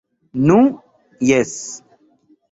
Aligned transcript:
Nu, 0.45 0.55
jes. 1.31 1.53